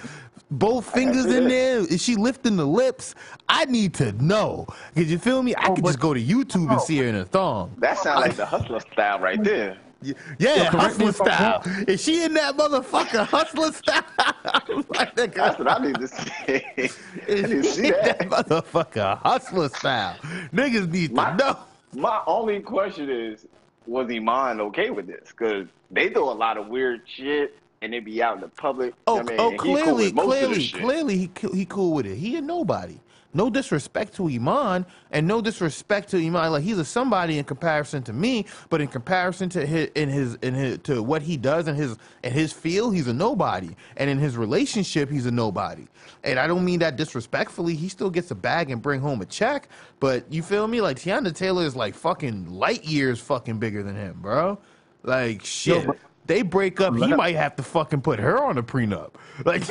[0.51, 1.79] Both fingers in there.
[1.79, 3.15] Is she lifting the lips?
[3.47, 4.67] I need to know.
[4.95, 5.55] Cause you feel me?
[5.55, 7.73] I Oh, could just go to YouTube and see her in a thong.
[7.77, 9.77] That sounds like the hustler style right there.
[10.03, 11.61] Y- Yeah, correct hustler style.
[11.65, 11.85] wrong.
[11.87, 14.03] Is she in that motherfucker hustler style?
[14.89, 15.63] like that That's guy.
[15.63, 16.31] what I need to see.
[16.47, 18.19] I Is need to she see in that.
[18.19, 20.17] that motherfucker hustler style?
[20.53, 21.57] Niggas need My- to know.
[21.93, 23.45] My only question is,
[23.87, 25.29] was Iman okay with this?
[25.29, 28.93] Because they do a lot of weird shit and they be out in the public.
[29.07, 31.57] Oh, I mean, oh, and he cool clearly, with most of the clearly, clearly, he
[31.57, 32.15] he cool with it.
[32.15, 32.99] He a nobody.
[33.33, 36.51] No disrespect to Iman, and no disrespect to Iman.
[36.51, 40.35] Like he's a somebody in comparison to me, but in comparison to his in his
[40.41, 43.69] in his to what he does in his in his field, he's a nobody.
[43.95, 45.87] And in his relationship, he's a nobody.
[46.25, 47.73] And I don't mean that disrespectfully.
[47.73, 49.69] He still gets a bag and bring home a check.
[50.01, 50.81] But you feel me?
[50.81, 54.59] Like Teyana Taylor is like fucking light years fucking bigger than him, bro.
[55.03, 55.87] Like shit.
[55.87, 55.97] but-
[56.31, 59.11] they break up, he might have to fucking put her on a prenup.
[59.43, 59.67] Like,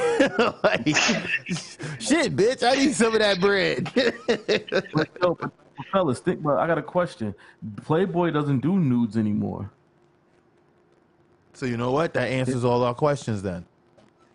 [0.65, 0.87] like
[2.01, 3.89] shit, bitch, I need some of that bread.
[3.95, 5.53] But, yo, but,
[5.93, 6.43] fellas, think.
[6.43, 7.37] But I got a question.
[7.85, 9.71] Playboy doesn't do nudes anymore.
[11.53, 12.15] so you know what?
[12.15, 13.65] That answers all our questions then.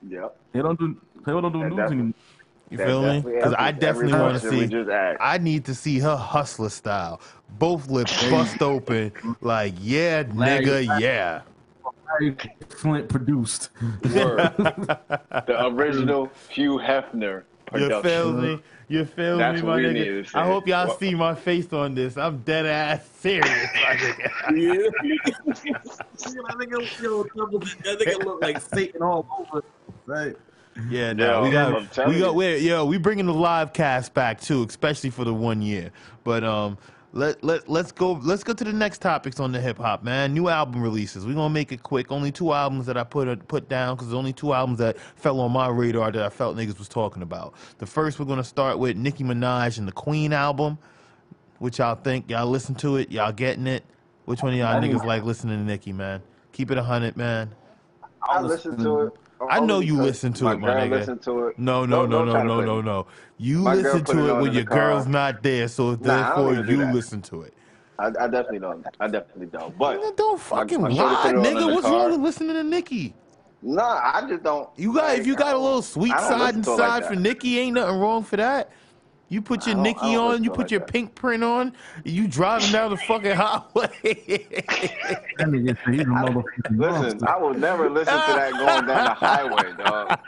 [0.08, 0.38] Yep.
[0.54, 0.96] They don't do.
[1.26, 2.14] Playboy don't do That nudes anymore.
[2.70, 3.20] You feel me?
[3.22, 5.18] Because I definitely want to see.
[5.20, 7.20] I need to see her hustler style,
[7.60, 9.12] both lips bust open,
[9.42, 11.42] like yeah, Larry- nigga, yeah.
[12.12, 12.36] Larry
[12.70, 13.70] Flynt produced.
[14.16, 14.38] Word.
[14.58, 17.44] the original Hugh Hefner You
[17.90, 18.04] production.
[18.04, 18.60] feel me?
[18.88, 20.36] You feel That's me, what my we nigga?
[20.36, 22.18] I hope y'all What- see my face on this.
[22.18, 24.32] I'm dead ass serious, my nigga.
[24.56, 24.90] Yeah.
[25.56, 29.64] that nigga, yo, that nigga look like Satan all over.
[30.06, 30.36] Right.
[30.90, 31.72] Yeah, no, Yo, we got
[32.08, 32.34] we got you.
[32.34, 35.90] we yo, we bringing the live cast back too, especially for the one year.
[36.26, 36.78] But um,
[37.16, 40.34] let let let's go let's go to the next topics on the hip hop man.
[40.34, 41.26] New album releases.
[41.26, 42.12] We're gonna make it quick.
[42.12, 45.00] Only two albums that I put uh, put down because there's only two albums that
[45.00, 47.56] fell on my radar that I felt niggas was talking about.
[47.78, 50.78] The first we're gonna start with Nicki Minaj and the Queen album.
[51.60, 52.30] Which y'all think?
[52.30, 53.10] Y'all listen to it?
[53.10, 53.86] Y'all getting it?
[54.26, 56.22] Which one of y'all niggas like listening to Nicki, man?
[56.52, 57.56] Keep it a hundred, man.
[58.24, 59.14] I listen to it.
[59.50, 60.90] I know you listen to my it, my girl nigga.
[60.92, 61.60] listened to it.
[61.60, 63.08] No, no, no, no, no, no, no.
[63.38, 67.44] You My listen to it when your girl's not there, so therefore you listen to
[67.44, 67.54] it.
[67.98, 68.86] I, I definitely don't.
[69.00, 69.78] I definitely don't.
[69.78, 71.74] But Nigga, don't fucking my shorty lie, put it on in nigga.
[71.74, 71.94] What's car.
[71.94, 73.14] wrong with listening to Nicki?
[73.62, 74.70] nah, I just don't.
[74.78, 77.60] You got if you got a little sweet side listen it like inside for Nicki,
[77.60, 78.72] ain't nothing wrong for that.
[79.28, 80.92] You put your don't- I Nicki don't on, you put like your that.
[80.92, 83.90] pink print on, you driving down the fucking highway.
[85.38, 86.44] That nigga said he's a motherfucking
[87.04, 87.28] Listen.
[87.28, 90.20] I will never listen to that going down the highway, dog.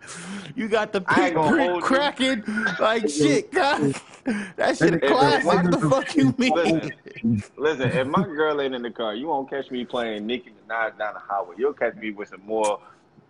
[0.54, 2.44] you got the pink print cracking
[2.78, 3.94] like shit, God.
[4.56, 5.44] That shit If- if classic.
[5.46, 6.52] What the fuck you mean?
[6.54, 7.90] Listen, listen.
[7.90, 11.14] If my girl ain't in the car, you won't catch me playing Nicki Minaj down
[11.14, 11.54] the highway.
[11.58, 12.78] You'll catch me with some more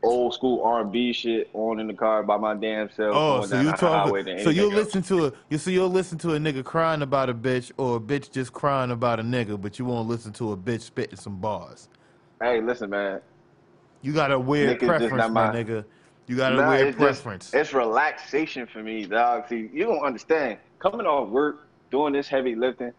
[0.03, 3.15] old school R and B shit on in the car by my damn self.
[3.15, 4.37] Oh, so you the highway talking?
[4.37, 4.95] than So you'll else.
[4.95, 7.97] listen to a you so you'll listen to a nigga crying about a bitch or
[7.97, 11.17] a bitch just crying about a nigga, but you won't listen to a bitch spitting
[11.17, 11.89] some bars.
[12.41, 13.21] Hey, listen, man.
[14.03, 15.85] You got a weird Niggas preference, my my- nigga.
[16.27, 17.55] You got a Nah, weird it's just- preference.
[17.55, 19.49] it's relaxation for me, dog.
[19.49, 20.59] See, you don't understand.
[20.79, 22.93] Coming off work, doing this heavy lifting,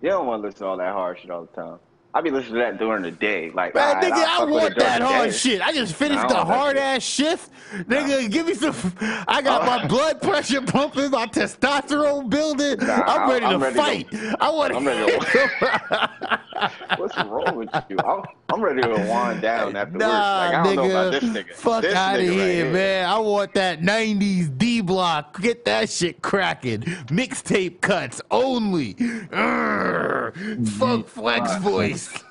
[0.00, 1.78] you don't want to listen to all that hard shit all the time.
[2.16, 3.50] I be listening to that during the day.
[3.50, 5.60] Like, Man, alright, nigga, I it want that hard shit.
[5.60, 7.50] I just finished Nah, I the hard ass shift.
[7.74, 8.74] Nigga, give me some.
[9.28, 9.88] I got my oh.
[9.88, 12.78] blood pressure pumping, my testosterone building.
[12.78, 14.36] Nah, I'm ready I'm to ready to- fight.
[14.40, 15.12] I want I'm ready
[16.96, 17.98] What's wrong with you?
[17.98, 20.12] I'm, I'm ready to wind down after Nah, work.
[20.52, 20.76] Like, I don't nigga.
[20.76, 21.54] know about this nigga.
[21.54, 23.08] Fuck this out of here, right man.
[23.08, 25.40] I want that 90s D block.
[25.40, 26.80] Get that shit cracking.
[26.80, 28.94] Mixtape cuts only.
[28.94, 30.68] Urgh.
[30.78, 32.10] Funk Flex voice.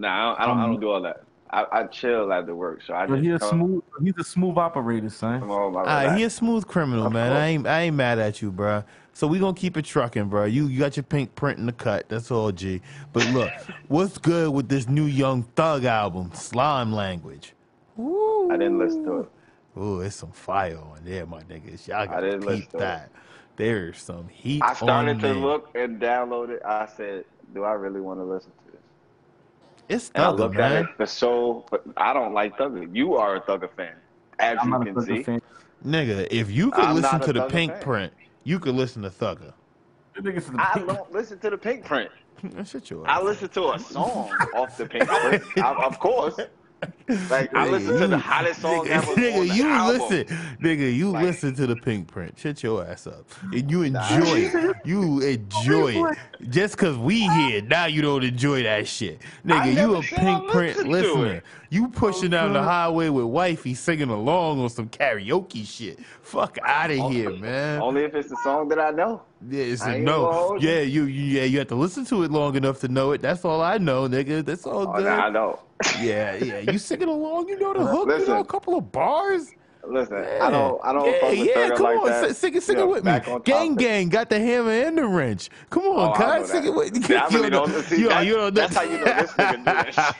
[0.00, 1.24] Nah, I don't, I don't, I don't do all that.
[1.50, 3.82] I, I chill after work, so I But just he a smooth.
[4.00, 5.40] He's a smooth operator, son.
[5.40, 6.16] come on, Uh, relax.
[6.16, 7.32] he a smooth criminal, Of man.
[7.32, 8.84] I ain't I ain't mad at you, bruh.
[9.18, 10.44] So we gonna keep it trucking, bro.
[10.44, 12.08] You you got your pink print in the cut.
[12.08, 12.80] That's all, G.
[13.12, 13.50] But look,
[13.88, 17.52] what's good with this new Young Thug album, Slime Language?
[17.98, 18.48] Ooh.
[18.48, 19.28] I didn't listen to it.
[19.76, 21.88] Ooh, it's some fire on there, my niggas.
[21.88, 22.78] Y'all I gotta didn't listen peep it.
[22.78, 23.10] that.
[23.56, 24.62] There's some heat.
[24.62, 25.34] I started on to there.
[25.34, 26.62] look and download it.
[26.64, 28.80] I said, do I really want to listen to this?
[29.88, 30.72] It's And I Thugger, looked man.
[30.72, 30.96] at it.
[30.96, 32.94] The soul, but I don't like Thugger.
[32.94, 33.96] You are a Thugger fan,
[34.38, 35.22] as I'm you not a can see.
[35.24, 35.42] Fan.
[35.84, 37.82] Nigga, if you could I'm listen to the pink fan.
[37.82, 38.12] print,
[38.48, 39.52] you could listen to Thugger.
[40.14, 42.10] That nigga said the I don't listen to the Pink Print.
[42.64, 46.36] Shut your I listen to a song off the Pink Print, I, of course.
[47.28, 49.06] Like I Nigga, listen to the hottest song nigga, ever.
[49.16, 50.00] nigga, on the you album.
[50.08, 52.38] listen, nigga, you Like- listen to the Pink Print.
[52.38, 54.76] Shut your ass up, and you enjoy it.
[54.84, 56.18] You enjoy it.
[56.48, 59.74] Just cause we here, now you don't enjoy that shit, nigga.
[59.74, 61.42] You a said Pink Print listened to listener.
[61.70, 65.98] You pushing down the highway with wifey singing along on some karaoke shit.
[66.22, 67.82] Fuck out of here, man.
[67.82, 69.22] Only if it's the song that I know.
[69.50, 70.56] Yeah, it's I a no.
[70.58, 70.66] you.
[70.68, 73.20] Yeah, you, you yeah you have to listen to it long enough to know it.
[73.20, 74.44] That's all I know, nigga.
[74.44, 75.04] That's all Oh, good.
[75.04, 75.60] nah, I know.
[76.00, 76.58] Yeah, yeah.
[76.60, 79.50] You singing along, you know the hook, you know a couple of bars.
[79.86, 80.38] Listen, Yeah.
[80.46, 82.28] I don't, I don't yeah, yeah, come like on, that.
[82.28, 83.40] si- sing it, sing You it know, with me.
[83.44, 85.48] Gang, gang, got the hammer and the wrench.
[85.70, 87.10] Come Oh, on, I know sing it with.
[87.10, 89.56] I you really don't- see, you, that- you know, that's how you know this nigga
[89.56, 89.64] do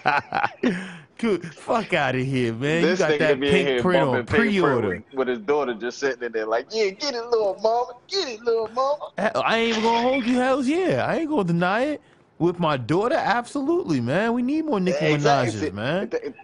[0.04, 0.52] that
[1.18, 2.82] Good, fuck out of here, man.
[2.82, 4.88] This you got that pink print on pre-order.
[4.88, 8.28] with, with his daughter just sitting in there like, yeah, get it, little mama, get
[8.28, 9.10] it, little mama.
[9.18, 10.36] I ain't even gonna hold you.
[10.36, 12.02] Hell's yeah, I ain't gonna deny it.
[12.38, 14.32] With my daughter, absolutely, man.
[14.32, 15.70] We need more Nicki Exactly.
[15.70, 16.34] Minaj's, man.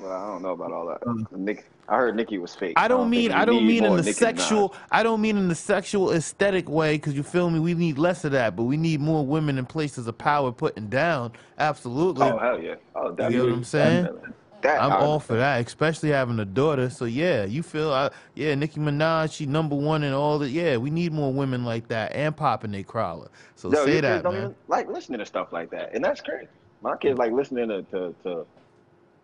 [0.00, 1.06] Well, I don't know about all that.
[1.06, 2.74] Um, Nick, I heard Nicki was fake.
[2.76, 5.48] I don't think mean I don't mean in the Nicki sexual I don't mean in
[5.48, 7.60] the sexual aesthetic way because you feel me.
[7.60, 10.88] We need less of that, but we need more women in places of power putting
[10.88, 11.32] down.
[11.58, 12.74] Absolutely, Oh hell yeah!
[12.94, 13.36] Oh, you definitely.
[13.38, 14.04] get what I'm saying?
[14.04, 14.30] Definitely.
[14.62, 16.90] That I'm I all for that, especially having a daughter.
[16.90, 20.76] So yeah, you feel I, yeah, Nicki Minaj, she number one in all the yeah.
[20.76, 23.28] We need more women like that and popping they crawler.
[23.54, 24.42] So Yo, say that, don't man.
[24.42, 26.48] even like listening to stuff like that, and that's crazy.
[26.82, 28.46] My kids like listening to to, to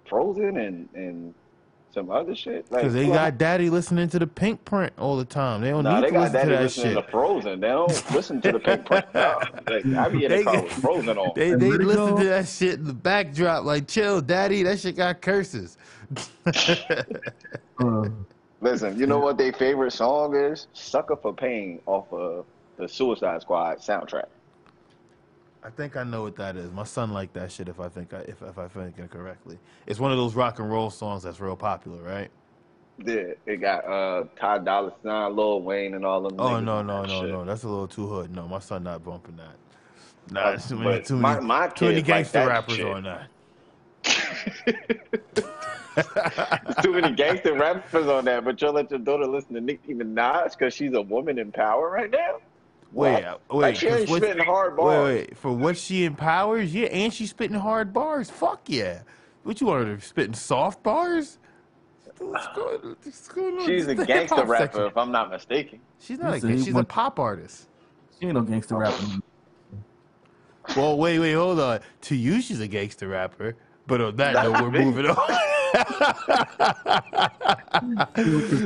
[0.09, 1.35] Frozen and and
[1.95, 2.65] some other shit.
[2.73, 5.61] Like, Because they well, got daddy listening to the Pink Print all the time.
[5.61, 7.05] They don't Nah, need they to got listen to that listening shit.
[7.05, 7.61] to Frozen.
[7.61, 9.05] They don't listen to the Pink Print.
[9.15, 9.39] No.
[9.69, 11.33] Like, I be in They the car with Frozen on.
[11.37, 14.63] They they listen to that shit in the backdrop like chill, daddy.
[14.63, 15.77] That shit got curses.
[17.81, 18.09] Uh,
[18.61, 20.69] Listen, you know what their favorite song is?
[20.73, 22.45] "Sucker for Pain" off of
[22.77, 24.27] the Suicide Squad soundtrack.
[25.65, 26.73] I think I know what that is.
[26.73, 27.69] My son liked that shit.
[27.69, 30.59] If I think I, if if I think it correctly, it's one of those rock
[30.59, 32.31] and roll songs that's real popular, right?
[33.05, 36.41] Yeah, it got uh Ty Dolla Sign, Lil Wayne, and all of them.
[36.41, 37.31] Oh no no no shit.
[37.31, 38.35] no, that's a little too hood.
[38.35, 39.55] No, my son not bumping that.
[40.33, 42.87] Nah, Uh, too many too many, my too many kids like gangster rappers shit.
[42.87, 43.29] on that.
[45.95, 49.95] There's too many gangster rappers on that, but you'll let your daughter listen to Nicki
[49.95, 52.39] Minaj because she's a woman in power right now.
[52.93, 53.25] Wait, What?
[53.25, 55.05] uh, Like, wait, she 'cause ain't what- spitting hard bars.
[55.05, 58.29] wait, for what she empowers, yeah, and she's spitting hard bars.
[58.31, 59.03] Fuck yeah!
[59.45, 61.39] What you want her spitting soft bars?
[62.19, 63.67] What's going, what's going on?
[63.67, 64.83] She's a gangster rapper, section.
[64.83, 65.81] if I'm not mistaken.
[65.99, 67.67] She's not a Listen, gang- he she's a pop artist.
[68.21, 69.05] she ain't no gangster rapper.
[70.77, 71.81] Well, wait, wait, hold on.
[72.03, 73.57] To you, she's a gangster rapper.
[73.87, 75.17] But on that note, we're moving on.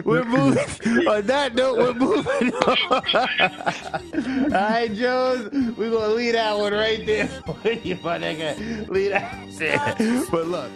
[0.05, 1.09] We're moving.
[1.09, 2.77] On that note, we're moving on.
[4.55, 7.27] All right, Jones, we're gonna leave that one right there.
[7.47, 8.89] for you, my nigga.
[8.89, 10.27] Leave that.
[10.31, 10.71] But look,